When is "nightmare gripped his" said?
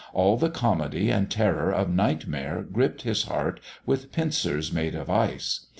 1.93-3.25